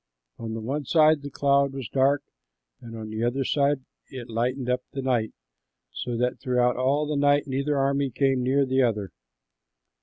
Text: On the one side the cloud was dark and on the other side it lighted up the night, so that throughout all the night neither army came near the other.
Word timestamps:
On 0.39 0.55
the 0.55 0.61
one 0.61 0.83
side 0.85 1.21
the 1.21 1.29
cloud 1.29 1.73
was 1.73 1.87
dark 1.87 2.23
and 2.81 2.97
on 2.97 3.09
the 3.11 3.23
other 3.23 3.43
side 3.45 3.81
it 4.07 4.31
lighted 4.31 4.67
up 4.67 4.81
the 4.93 5.01
night, 5.03 5.31
so 5.91 6.17
that 6.17 6.39
throughout 6.39 6.75
all 6.75 7.05
the 7.05 7.15
night 7.15 7.45
neither 7.45 7.77
army 7.77 8.09
came 8.09 8.41
near 8.41 8.65
the 8.65 8.81
other. 8.81 9.11